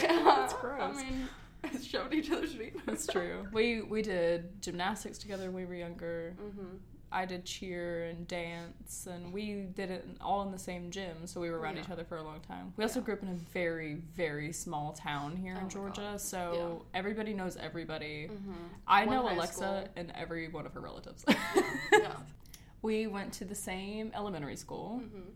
Yeah, 0.01 0.23
That's 0.23 0.53
gross. 0.53 0.97
I 0.97 1.03
mean, 1.03 1.27
shoved 1.81 2.13
each 2.13 2.31
other's 2.31 2.53
feet. 2.53 2.73
That's 2.85 3.05
true. 3.05 3.45
We 3.51 3.81
we 3.81 4.01
did 4.01 4.61
gymnastics 4.61 5.17
together 5.17 5.45
when 5.51 5.55
we 5.55 5.65
were 5.65 5.75
younger. 5.75 6.35
Mm-hmm. 6.41 6.77
I 7.13 7.25
did 7.25 7.43
cheer 7.45 8.05
and 8.05 8.25
dance, 8.27 9.05
and 9.05 9.33
we 9.33 9.63
did 9.75 9.91
it 9.91 10.07
all 10.21 10.43
in 10.43 10.51
the 10.51 10.57
same 10.57 10.91
gym, 10.91 11.25
so 11.27 11.41
we 11.41 11.49
were 11.51 11.59
around 11.59 11.75
Yeah. 11.75 11.81
each 11.83 11.89
other 11.89 12.05
for 12.05 12.17
a 12.17 12.23
long 12.23 12.39
time. 12.41 12.73
We 12.77 12.83
also 12.85 12.99
Yeah. 12.99 13.05
grew 13.05 13.13
up 13.15 13.23
in 13.23 13.29
a 13.29 13.33
very, 13.33 13.95
very 13.95 14.53
small 14.53 14.93
town 14.93 15.35
here 15.35 15.55
Oh 15.57 15.61
in 15.63 15.69
Georgia, 15.69 16.01
God. 16.11 16.21
so 16.21 16.85
everybody 16.93 17.33
knows 17.33 17.57
everybody. 17.57 18.29
Mm-hmm. 18.29 18.53
I 18.87 19.05
One 19.05 19.15
know 19.15 19.29
Alexa 19.29 19.53
school. 19.57 19.87
and 19.97 20.11
every 20.15 20.47
one 20.47 20.65
of 20.65 20.73
her 20.73 20.79
relatives. 20.81 21.25
Yeah. 21.91 22.15
We 22.83 23.05
went 23.05 23.33
to 23.33 23.45
the 23.45 23.53
same 23.53 24.11
elementary 24.15 24.55
school, 24.55 25.01
Mm-hmm. 25.03 25.29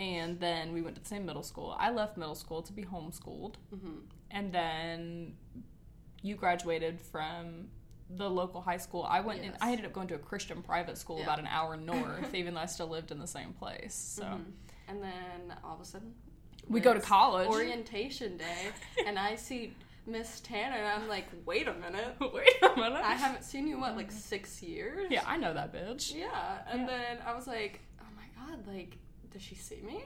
and 0.00 0.40
then 0.40 0.72
we 0.72 0.82
went 0.82 0.96
to 0.96 1.02
the 1.02 1.08
same 1.08 1.24
middle 1.26 1.44
school. 1.44 1.76
I 1.78 1.90
left 1.90 2.16
middle 2.16 2.34
school 2.34 2.62
to 2.62 2.72
be 2.72 2.82
homeschooled, 2.84 3.54
Mm-hmm. 3.72 3.98
and 4.32 4.52
then 4.52 5.36
you 6.22 6.34
graduated 6.34 7.00
from 7.00 7.68
the 8.10 8.28
local 8.28 8.60
high 8.60 8.76
school. 8.78 9.06
I 9.08 9.20
went. 9.20 9.44
Yes. 9.44 9.56
I 9.60 9.70
ended 9.70 9.84
up 9.86 9.92
going 9.92 10.08
to 10.08 10.14
a 10.14 10.18
Christian 10.18 10.62
private 10.62 10.96
school 10.98 11.18
Yeah. 11.18 11.24
about 11.24 11.38
an 11.38 11.46
hour 11.46 11.76
north, 11.76 12.34
even 12.40 12.54
though 12.54 12.60
I 12.60 12.66
still 12.66 12.88
lived 12.88 13.10
in 13.10 13.18
the 13.18 13.26
same 13.26 13.52
place. 13.52 13.94
So 13.94 14.22
Mm-hmm. 14.24 14.42
And 14.88 15.02
then 15.02 15.54
all 15.62 15.74
of 15.74 15.80
a 15.82 15.84
sudden, 15.84 16.14
we 16.66 16.80
go 16.80 16.94
to 16.94 17.00
college. 17.00 17.48
orientation 17.48 18.38
day, 18.38 18.70
and 19.06 19.18
I 19.18 19.34
see 19.36 19.74
Miss 20.06 20.40
Tanner, 20.40 20.76
and 20.76 21.02
I'm 21.02 21.08
like, 21.08 21.26
wait 21.44 21.68
a 21.68 21.74
minute, 21.74 22.16
Wait 22.32 22.48
a 22.62 22.74
minute. 22.74 23.02
I 23.04 23.12
haven't 23.14 23.44
seen 23.44 23.66
you 23.68 23.78
what 23.78 23.94
like 23.96 24.10
six 24.10 24.62
years. 24.62 25.08
yeah, 25.10 25.24
I 25.26 25.36
know 25.36 25.52
that 25.52 25.74
bitch. 25.74 26.14
Yeah, 26.14 26.28
and 26.70 26.80
Yeah. 26.82 26.86
then 26.86 27.18
I 27.26 27.34
was 27.34 27.46
like, 27.46 27.80
oh 28.00 28.04
my 28.16 28.46
god, 28.46 28.66
like, 28.66 28.96
does 29.30 29.42
she 29.42 29.54
see 29.54 29.82
me? 29.86 30.04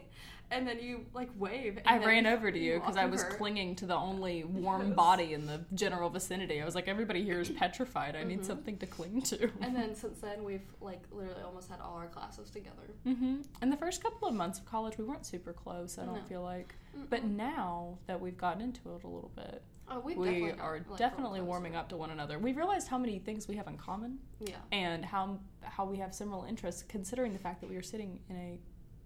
And 0.53 0.69
then 0.69 0.79
you 0.81 1.07
like 1.15 1.31
wave. 1.39 1.79
And 1.79 2.03
I 2.03 2.07
ran 2.07 2.27
over 2.27 2.53
to 2.53 2.59
you 2.59 2.79
because 2.79 2.97
I 2.99 3.07
was 3.07 3.25
clinging 3.25 3.75
to 3.77 3.87
the 3.87 3.97
only 3.97 4.45
warm 4.67 4.89
Yes. 4.89 4.97
body 4.97 5.33
in 5.33 5.47
the 5.47 5.63
general 5.75 6.11
vicinity. 6.11 6.61
I 6.61 6.65
was 6.65 6.75
like, 6.75 6.89
everybody 6.89 7.25
here 7.25 7.41
is 7.41 7.49
petrified. 7.49 8.15
I 8.15 8.23
need 8.25 8.41
Mhm. 8.41 8.45
something 8.47 8.77
to 8.79 8.87
cling 8.87 9.23
to. 9.23 9.51
And 9.63 9.75
then 9.75 9.95
since 10.03 10.21
then, 10.21 10.45
we've 10.45 10.61
like 10.81 11.03
literally 11.11 11.43
almost 11.43 11.71
had 11.71 11.81
all 11.81 11.95
our 11.97 12.09
classes 12.09 12.51
together. 12.51 12.95
hmm 13.05 13.41
In 13.63 13.71
the 13.71 13.77
first 13.77 14.03
couple 14.03 14.29
of 14.29 14.35
months 14.35 14.59
of 14.59 14.67
college, 14.67 14.99
we 14.99 15.05
weren't 15.05 15.25
super 15.27 15.53
close. 15.55 15.99
I 15.99 16.05
don't 16.05 16.17
No. 16.17 16.23
feel 16.25 16.43
like. 16.43 16.75
But 17.09 17.23
Mm-mm. 17.23 17.37
now 17.37 17.99
that 18.07 18.21
we've 18.21 18.37
gotten 18.37 18.61
into 18.61 18.95
it 18.95 19.03
a 19.05 19.09
little 19.09 19.33
bit, 19.35 19.63
oh, 19.89 20.01
we've 20.01 20.17
definitely 20.19 20.53
are 20.61 20.85
like, 20.87 20.99
definitely 20.99 21.41
warming 21.41 21.75
up 21.77 21.89
to 21.89 21.97
one 21.97 22.11
another. 22.11 22.39
We've 22.39 22.57
realized 22.59 22.89
how 22.89 22.99
many 22.99 23.19
things 23.19 23.49
we 23.49 23.57
have 23.57 23.67
in 23.69 23.79
common 23.79 24.19
Yeah. 24.41 24.57
and 24.71 25.03
how 25.05 25.39
how 25.63 25.87
we 25.87 25.97
have 25.99 26.15
similar 26.15 26.47
interests, 26.47 26.83
considering 26.83 27.33
the 27.33 27.39
fact 27.39 27.61
that 27.63 27.71
we 27.71 27.77
are 27.77 27.83
sitting 27.83 28.19
in 28.29 28.37
a 28.37 28.59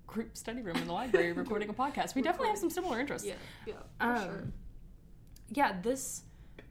group 0.07 0.37
study 0.37 0.63
room 0.63 0.77
in 0.77 0.87
the 0.87 0.93
library 0.93 1.33
recording 1.43 1.69
a 1.69 1.75
podcast. 1.75 2.15
We 2.15 2.23
definitely 2.23 2.49
have 2.49 2.59
some 2.59 2.71
similar 2.71 3.01
interests. 3.01 3.27
Yeah. 3.27 3.35
Yeah. 3.67 3.75
For 4.01 4.07
Um, 4.07 4.25
sure. 4.25 4.45
yeah, 5.51 5.81
this 5.83 6.23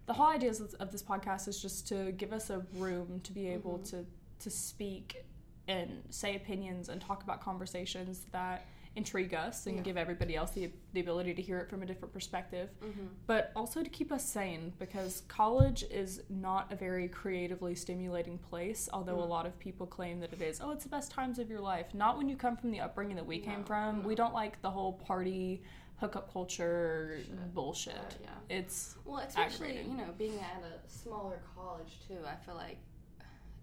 the 0.06 0.14
whole 0.14 0.28
idea 0.28 0.52
of 0.52 0.74
of 0.80 0.92
this 0.92 1.02
podcast 1.04 1.48
is 1.48 1.62
just 1.62 1.88
to 1.88 2.12
give 2.12 2.32
us 2.34 2.50
a 2.50 2.60
room 2.76 3.20
to 3.24 3.32
be 3.32 3.48
able 3.48 3.80
Mhm. 3.80 3.90
to 3.92 4.06
to 4.40 4.50
speak 4.50 5.26
and 5.68 6.04
say 6.12 6.36
opinions 6.36 6.90
and 6.90 7.02
talk 7.02 7.24
about 7.24 7.42
conversations 7.42 8.26
that 8.32 8.66
intrigue 8.96 9.34
us 9.34 9.66
and 9.68 9.76
Yeah. 9.78 9.82
give 9.82 9.98
everybody 9.98 10.36
else 10.36 10.52
the, 10.52 10.72
the 10.94 11.02
ability 11.02 11.34
to 11.34 11.42
hear 11.42 11.60
it 11.60 11.70
from 11.70 11.84
a 11.84 11.86
different 11.86 12.14
perspective 12.14 12.70
Mm-hmm. 12.84 13.08
but 13.28 13.52
also 13.56 13.84
to 13.84 13.90
keep 13.90 14.12
us 14.12 14.26
sane 14.26 14.72
because 14.80 15.24
college 15.28 15.84
is 15.92 16.24
not 16.30 16.72
a 16.72 16.76
very 16.76 17.08
creatively 17.10 17.76
stimulating 17.76 18.38
place 18.38 18.88
although 18.94 19.20
a 19.20 19.26
Mm. 19.26 19.30
lot 19.30 19.46
of 19.46 19.58
people 19.60 19.86
claim 19.86 20.20
that 20.22 20.32
it 20.34 20.42
is 20.42 20.62
oh 20.62 20.72
it's 20.72 20.84
the 20.84 20.90
best 20.90 21.12
times 21.12 21.40
of 21.40 21.50
your 21.50 21.60
life 21.60 21.94
not 21.94 22.18
when 22.18 22.30
you 22.30 22.36
come 22.38 22.56
from 22.56 22.72
the 22.72 22.80
upbringing 22.80 23.16
that 23.18 23.26
we 23.26 23.40
came 23.40 23.60
No, 23.62 23.66
from 23.66 24.04
we 24.04 24.16
don't 24.16 24.34
like 24.34 24.62
the 24.62 24.72
whole 24.72 24.94
party 24.94 25.62
hookup 25.98 26.32
culture 26.32 27.18
Shit. 27.22 27.54
bullshit 27.54 27.96
Uh, 27.96 28.24
yeah. 28.24 28.58
it's 28.58 28.96
Well, 29.06 29.18
especially 29.20 29.82
you 29.90 29.98
know 29.98 30.14
being 30.18 30.40
at 30.40 30.62
a 30.64 30.90
smaller 30.90 31.42
college 31.56 32.00
too. 32.08 32.20
I 32.26 32.36
feel 32.46 32.56
like 32.56 32.78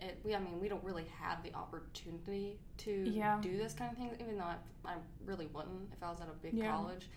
it. 0.03 0.19
We, 0.25 0.35
I 0.35 0.39
mean, 0.41 0.61
we 0.61 0.69
don't 0.69 0.85
really 0.85 1.07
have 1.21 1.43
the 1.43 1.55
opportunity 1.55 2.59
to 2.79 2.91
Yeah. 3.07 3.39
do 3.41 3.57
this 3.57 3.73
kind 3.73 3.91
of 3.93 3.99
thing. 3.99 4.11
Even 4.21 4.37
though 4.39 4.45
I, 4.45 4.57
I 4.85 4.95
really 5.25 5.47
wouldn't 5.47 5.93
if 5.93 6.03
I 6.03 6.11
was 6.11 6.21
at 6.21 6.29
a 6.29 6.33
big 6.43 6.59
Yeah. 6.59 6.71
college. 6.73 7.09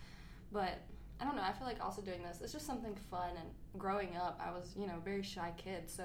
But 0.51 0.81
I 1.19 1.25
don't 1.25 1.35
know. 1.35 1.43
I 1.43 1.51
feel 1.53 1.67
like 1.67 1.83
also 1.83 2.01
doing 2.01 2.21
this. 2.23 2.39
It's 2.41 2.53
just 2.53 2.65
something 2.65 2.95
fun. 3.09 3.31
And 3.37 3.47
growing 3.77 4.15
up, 4.15 4.39
I 4.45 4.51
was 4.51 4.73
you 4.77 4.87
know 4.87 4.95
a 4.97 5.03
very 5.03 5.23
shy 5.23 5.53
kid, 5.57 5.89
so. 5.89 6.03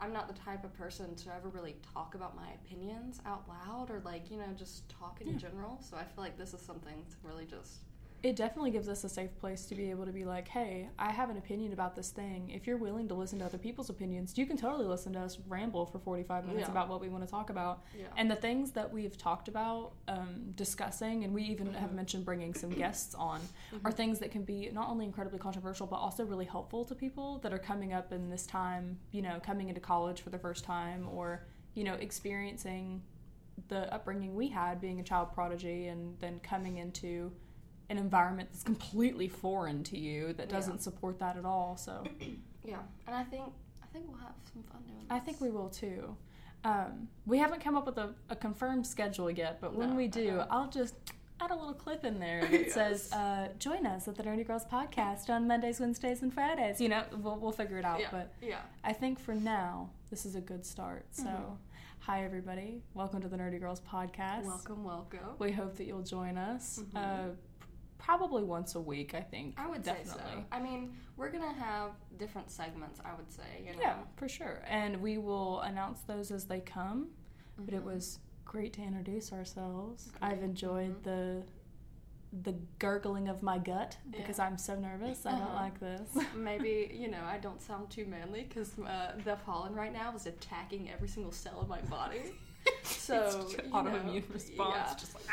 I'm 0.00 0.12
not 0.12 0.28
the 0.28 0.34
type 0.34 0.62
of 0.62 0.72
person 0.74 1.16
to 1.16 1.34
ever 1.34 1.48
really 1.48 1.74
talk 1.92 2.14
about 2.14 2.36
my 2.36 2.46
opinions 2.64 3.18
out 3.26 3.48
loud 3.48 3.90
or 3.90 4.00
like, 4.04 4.30
you 4.30 4.36
know, 4.36 4.46
just 4.56 4.88
talk 4.88 5.20
in 5.20 5.32
Yeah. 5.32 5.38
general. 5.38 5.80
So 5.82 5.96
I 5.96 6.04
feel 6.04 6.22
like 6.22 6.38
this 6.38 6.54
is 6.54 6.60
something 6.60 7.04
to 7.10 7.16
really 7.24 7.46
just 7.46 7.80
it 8.22 8.34
definitely 8.34 8.72
gives 8.72 8.88
us 8.88 9.04
a 9.04 9.08
safe 9.08 9.36
place 9.38 9.66
to 9.66 9.76
be 9.76 9.90
able 9.90 10.04
to 10.04 10.10
be 10.10 10.24
like, 10.24 10.48
hey, 10.48 10.88
I 10.98 11.12
have 11.12 11.30
an 11.30 11.36
opinion 11.36 11.72
about 11.72 11.94
this 11.94 12.10
thing. 12.10 12.50
If 12.50 12.66
you're 12.66 12.76
willing 12.76 13.06
to 13.08 13.14
listen 13.14 13.38
to 13.38 13.44
other 13.44 13.58
people's 13.58 13.90
opinions, 13.90 14.36
you 14.36 14.44
can 14.44 14.56
totally 14.56 14.86
listen 14.86 15.12
to 15.12 15.20
us 15.20 15.38
ramble 15.46 15.86
for 15.86 16.00
45 16.00 16.44
minutes 16.46 16.66
Yeah. 16.66 16.70
about 16.72 16.88
what 16.88 17.00
we 17.00 17.08
want 17.08 17.24
to 17.24 17.30
talk 17.30 17.48
about. 17.50 17.84
Yeah. 17.96 18.06
And 18.16 18.28
the 18.28 18.34
things 18.34 18.72
that 18.72 18.92
we've 18.92 19.16
talked 19.16 19.46
about, 19.46 19.92
um, 20.08 20.52
discussing, 20.56 21.22
and 21.22 21.32
we 21.32 21.44
even 21.44 21.72
have 21.74 21.90
Mhm. 21.90 21.94
mentioned 21.94 22.24
bringing 22.24 22.54
some 22.54 22.70
guests 22.70 23.14
on, 23.14 23.40
are 23.84 23.92
things 23.92 24.18
that 24.18 24.32
can 24.32 24.42
be 24.42 24.68
not 24.72 24.88
only 24.88 25.04
incredibly 25.04 25.38
controversial, 25.38 25.86
but 25.86 25.96
also 25.96 26.24
really 26.26 26.44
helpful 26.46 26.84
to 26.86 26.96
people 26.96 27.38
that 27.38 27.52
are 27.52 27.58
coming 27.58 27.92
up 27.92 28.12
in 28.12 28.30
this 28.30 28.46
time, 28.46 28.98
you 29.12 29.22
know, 29.22 29.38
coming 29.40 29.68
into 29.68 29.80
college 29.80 30.22
for 30.22 30.30
the 30.30 30.38
first 30.40 30.64
time 30.64 31.08
or, 31.08 31.46
you 31.74 31.84
know, 31.84 31.94
experiencing 31.94 33.00
the 33.68 33.92
upbringing 33.94 34.34
we 34.34 34.48
had 34.48 34.80
being 34.80 34.98
a 34.98 35.02
child 35.04 35.32
prodigy 35.32 35.86
and 35.86 36.18
then 36.18 36.40
coming 36.40 36.78
into 36.78 37.32
an 37.90 37.98
environment 37.98 38.48
that's 38.52 38.62
completely 38.62 39.28
foreign 39.28 39.82
to 39.84 39.98
you 39.98 40.32
that 40.34 40.48
doesn't 40.48 40.80
support 40.82 41.18
that 41.20 41.36
at 41.36 41.44
all. 41.44 41.76
So 41.76 42.04
yeah, 42.64 42.78
and 43.06 43.16
I 43.16 43.24
think 43.24 43.44
I 43.82 43.86
think 43.92 44.06
we'll 44.08 44.18
have 44.18 44.34
some 44.52 44.62
fun 44.64 44.82
doing. 44.86 45.06
That. 45.08 45.14
I 45.14 45.18
think 45.20 45.40
we 45.40 45.50
will 45.50 45.68
too. 45.70 46.14
Um, 46.64 47.08
we 47.24 47.38
haven't 47.38 47.62
come 47.62 47.76
up 47.76 47.86
with 47.86 47.98
a, 47.98 48.14
a 48.30 48.36
confirmed 48.36 48.86
schedule 48.86 49.30
yet, 49.30 49.60
but 49.60 49.74
when 49.74 49.90
No, 49.90 49.96
we 49.96 50.08
do. 50.08 50.42
I'll 50.50 50.68
just 50.68 50.94
add 51.40 51.52
a 51.52 51.54
little 51.54 51.72
clip 51.72 52.04
in 52.04 52.18
there 52.18 52.46
that 52.50 52.70
says, 52.72 53.12
uh, 53.12 53.48
"Join 53.58 53.86
us 53.86 54.06
at 54.08 54.16
the 54.16 54.22
Nerdy 54.24 54.46
Girls 54.46 54.64
podcast 54.64 55.30
on 55.30 55.46
Mondays, 55.46 55.80
Wednesdays, 55.80 56.20
and 56.22 56.34
Fridays." 56.34 56.80
You 56.80 56.88
know, 56.90 57.04
we'll, 57.22 57.36
we'll 57.36 57.52
figure 57.52 57.78
it 57.78 57.84
out. 57.84 58.00
Yeah. 58.00 58.08
But 58.10 58.34
Yeah. 58.42 58.58
I 58.84 58.92
think 58.92 59.18
for 59.18 59.34
now, 59.34 59.90
this 60.10 60.26
is 60.26 60.34
a 60.34 60.40
good 60.40 60.66
start. 60.66 61.06
So, 61.12 61.22
Mhm. 61.24 61.56
hi 62.00 62.24
everybody, 62.24 62.82
welcome 62.92 63.22
to 63.22 63.28
the 63.28 63.36
Nerdy 63.36 63.60
Girls 63.60 63.80
podcast. 63.80 64.44
Welcome, 64.44 64.82
welcome. 64.84 65.20
We 65.38 65.52
hope 65.52 65.76
that 65.76 65.84
you'll 65.86 66.02
join 66.02 66.36
us. 66.36 66.80
Mhm. 66.92 66.96
Uh, 66.96 67.34
probably 67.98 68.42
once 68.44 68.74
a 68.74 68.80
week, 68.80 69.14
I 69.14 69.20
think. 69.20 69.54
I 69.58 69.68
would 69.68 69.82
definitely. 69.82 70.12
say 70.12 70.18
so. 70.34 70.44
I 70.52 70.60
mean, 70.60 70.92
we're 71.16 71.30
gonna 71.30 71.52
have 71.52 71.90
different 72.18 72.50
segments. 72.50 73.00
I 73.04 73.14
would 73.14 73.30
say. 73.32 73.42
You 73.66 73.72
know? 73.74 73.80
Yeah, 73.82 73.96
for 74.16 74.28
sure. 74.28 74.62
And 74.68 75.00
we 75.02 75.18
will 75.18 75.60
announce 75.60 76.00
those 76.02 76.30
as 76.30 76.44
they 76.46 76.60
come. 76.60 77.08
But 77.58 77.74
it 77.74 77.80
Mhm. 77.82 77.92
was 77.94 78.20
great 78.44 78.72
to 78.74 78.82
introduce 78.82 79.32
ourselves. 79.32 80.10
Great. 80.12 80.32
I've 80.32 80.42
enjoyed 80.42 81.00
Mhm. 81.00 81.02
the 81.04 81.42
the 82.44 82.52
gurgling 82.78 83.26
of 83.26 83.42
my 83.42 83.56
gut 83.56 83.96
because 84.10 84.36
Yeah. 84.36 84.44
I'm 84.44 84.58
so 84.58 84.78
nervous. 84.78 85.24
I 85.24 85.30
don't 85.32 85.40
Uh-huh. 85.40 85.54
like 85.54 85.80
this. 85.80 86.14
Maybe 86.34 86.90
you 86.92 87.08
know 87.08 87.24
I 87.24 87.38
don't 87.38 87.60
sound 87.62 87.88
too 87.90 88.04
manly 88.04 88.42
because 88.44 88.78
uh, 88.78 89.16
the 89.24 89.36
pollen 89.46 89.74
right 89.74 89.92
now 89.92 90.14
is 90.14 90.26
attacking 90.26 90.90
every 90.90 91.08
single 91.08 91.32
cell 91.32 91.58
of 91.60 91.68
my 91.68 91.80
body. 91.82 92.20
So 92.82 93.14
It's 93.22 93.34
just 93.54 93.64
you 93.66 93.72
autoimmune 93.72 94.28
know, 94.28 94.34
response. 94.34 94.74
yeah. 94.76 94.94
Just 94.94 95.14
like, 95.14 95.24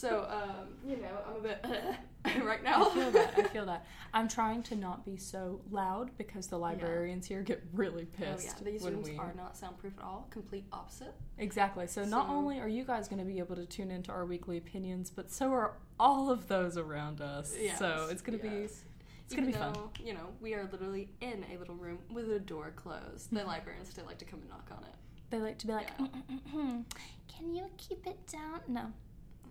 So 0.00 0.26
um, 0.30 0.68
you 0.88 0.96
know 0.96 1.08
I'm 1.28 1.36
a 1.36 1.40
bit 1.40 2.42
right 2.44 2.62
now. 2.64 2.88
I 2.88 2.94
feel 2.94 3.10
that. 3.10 3.34
I 3.36 3.42
feel 3.44 3.66
that. 3.66 3.86
I'm 4.14 4.28
trying 4.28 4.62
to 4.64 4.76
not 4.76 5.04
be 5.04 5.18
so 5.18 5.60
loud 5.70 6.10
because 6.16 6.46
the 6.46 6.58
librarians 6.58 7.26
here 7.26 7.42
get 7.42 7.62
really 7.74 8.06
pissed. 8.06 8.48
Oh 8.50 8.64
yeah, 8.64 8.72
these 8.72 8.82
when 8.82 8.94
rooms 8.94 9.10
we 9.10 9.18
are 9.18 9.34
not 9.36 9.58
soundproof 9.58 9.92
at 9.98 10.04
all. 10.04 10.26
Complete 10.30 10.64
opposite. 10.72 11.14
exactly. 11.36 11.86
So 11.86 12.04
not 12.04 12.28
only 12.30 12.60
are 12.60 12.68
you 12.68 12.84
guys 12.84 13.08
going 13.08 13.18
to 13.18 13.26
be 13.26 13.38
able 13.40 13.56
to 13.56 13.66
tune 13.66 13.90
into 13.90 14.10
our 14.10 14.24
weekly 14.24 14.56
opinions, 14.56 15.10
but 15.10 15.30
so 15.30 15.52
are 15.52 15.74
all 15.98 16.30
of 16.30 16.48
those 16.48 16.78
around 16.78 17.20
us. 17.20 17.54
so 17.78 18.08
it's 18.10 18.22
going 18.22 18.38
to 18.38 18.42
be 18.42 18.62
yes. 18.62 18.84
it's 19.26 19.34
gonna 19.34 19.48
Even 19.48 19.60
be 19.60 19.66
fun. 19.74 19.76
You 20.02 20.14
know, 20.14 20.28
we 20.40 20.54
are 20.54 20.66
literally 20.72 21.10
in 21.20 21.44
a 21.54 21.58
little 21.58 21.74
room 21.74 21.98
with 22.10 22.30
a 22.32 22.40
door 22.40 22.72
closed. 22.74 23.30
The 23.30 23.40
mm-hmm. 23.40 23.48
librarians 23.48 23.90
still 23.90 24.06
like 24.06 24.18
to 24.18 24.24
come 24.24 24.40
and 24.40 24.48
knock 24.48 24.68
on 24.72 24.82
it. 24.84 24.94
they 25.28 25.38
like 25.38 25.58
to 25.58 25.66
be 25.66 25.74
like, 25.74 25.90
Yeah. 25.98 26.06
Mm, 26.06 26.22
mm, 26.30 26.54
mm, 26.54 26.84
"Can 27.28 27.54
you 27.54 27.66
keep 27.76 28.06
it 28.06 28.26
down?" 28.26 28.60
No. 28.66 28.92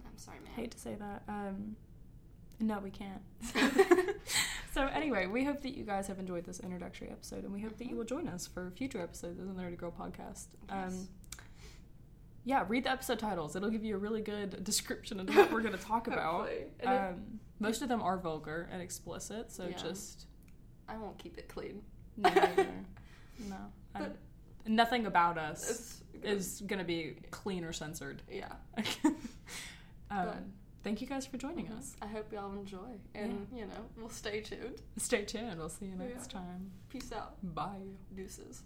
I'm 0.09 0.17
sorry, 0.17 0.37
man. 0.43 0.53
hate 0.55 0.71
to 0.71 0.79
say 0.79 0.95
that. 0.95 1.23
Um, 1.27 1.75
no, 2.59 2.79
we 2.79 2.89
can't. 2.91 3.21
so 4.73 4.85
anyway, 4.87 5.27
we 5.27 5.45
hope 5.45 5.61
that 5.61 5.77
you 5.77 5.83
guys 5.83 6.07
have 6.07 6.19
enjoyed 6.19 6.43
this 6.45 6.59
introductory 6.59 7.09
episode, 7.09 7.43
and 7.45 7.53
we 7.53 7.61
hope 7.61 7.77
that 7.77 7.87
you 7.89 7.95
will 7.95 8.03
join 8.03 8.27
us 8.27 8.47
for 8.47 8.71
future 8.75 8.99
episodes 9.01 9.39
of 9.39 9.47
the 9.47 9.53
Nerdy 9.61 9.77
Girl 9.77 9.93
podcast. 9.97 10.47
Yes. 10.69 10.93
Um, 10.93 11.07
yeah, 12.45 12.65
read 12.67 12.83
the 12.85 12.91
episode 12.91 13.19
titles. 13.19 13.55
It'll 13.55 13.69
give 13.69 13.83
you 13.85 13.95
a 13.95 13.97
really 13.99 14.21
good 14.21 14.63
description 14.63 15.19
of 15.19 15.33
what 15.35 15.51
we're 15.51 15.61
going 15.61 15.77
to 15.77 15.83
talk 15.83 16.07
about. 16.11 16.47
Hopefully. 16.47 16.65
And 16.79 16.91
if- 16.93 17.01
Um, 17.01 17.39
most 17.59 17.81
of 17.81 17.89
them 17.89 18.01
are 18.01 18.17
vulgar 18.17 18.67
and 18.71 18.81
explicit, 18.81 19.51
so 19.51 19.67
Yeah. 19.67 19.75
just 19.77 20.25
I 20.87 20.97
won't 20.97 21.17
keep 21.17 21.37
it 21.37 21.47
clean. 21.49 21.81
no, 22.17 22.29
no. 23.47 23.55
But- 23.93 24.17
nothing 24.65 25.05
about 25.05 25.37
us 25.37 26.01
is 26.23 26.61
going 26.67 26.79
to 26.79 26.85
be 26.85 27.15
clean 27.31 27.63
or 27.63 27.71
censored. 27.73 28.21
yeah. 28.29 28.53
Um, 30.11 30.25
But- 30.25 30.37
thank 30.83 31.01
you 31.01 31.07
guys 31.07 31.25
for 31.25 31.37
joining 31.37 31.67
Mhm. 31.67 31.77
us. 31.77 31.95
I 32.01 32.07
hope 32.07 32.31
y'all 32.31 32.51
enjoy, 32.53 32.99
and 33.13 33.47
you 33.53 33.65
know, 33.65 33.85
we'll 33.97 34.09
stay 34.09 34.41
tuned. 34.41 34.81
Stay 34.97 35.23
tuned. 35.25 35.57
We'll 35.59 35.69
see 35.69 35.85
you 35.87 35.95
next 35.95 36.31
Yeah. 36.33 36.39
time. 36.39 36.71
Peace 36.89 37.11
out. 37.11 37.37
Bye. 37.55 37.81
Deuces. 38.15 38.63